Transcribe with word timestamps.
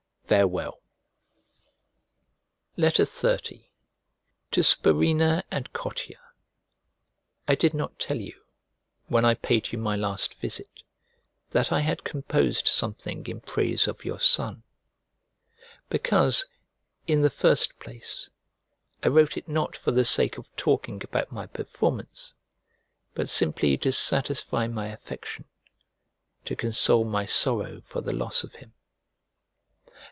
Farewell. 0.31 0.79
XXX 2.77 3.65
To 4.51 4.63
SPURINNA 4.63 5.43
AND 5.51 5.73
COTTIA 5.73 6.19
I 7.49 7.55
DID 7.55 7.73
not 7.73 7.99
tell 7.99 8.15
you, 8.17 8.41
when 9.07 9.25
I 9.25 9.33
paid 9.33 9.73
you 9.73 9.77
my 9.77 9.97
last 9.97 10.33
visit, 10.35 10.69
that 11.49 11.73
I 11.73 11.81
had 11.81 12.05
composed 12.05 12.65
something 12.69 13.27
in 13.27 13.41
praise 13.41 13.89
of 13.89 14.05
your 14.05 14.21
son; 14.21 14.63
because, 15.89 16.45
in 17.07 17.23
the 17.23 17.29
first 17.29 17.77
place, 17.77 18.29
I 19.03 19.09
wrote 19.09 19.35
it 19.35 19.49
not 19.49 19.75
for 19.75 19.91
the 19.91 20.05
sake 20.05 20.37
of 20.37 20.49
talking 20.55 21.03
about 21.03 21.33
my 21.33 21.45
performance, 21.45 22.35
but 23.15 23.27
simply 23.27 23.75
to 23.79 23.91
satisfy 23.91 24.65
my 24.67 24.87
affection, 24.87 25.43
to 26.45 26.55
console 26.55 27.03
my 27.03 27.25
sorrow 27.25 27.81
for 27.81 27.99
the 27.99 28.13
loss 28.13 28.45
of 28.45 28.55
him. 28.55 28.71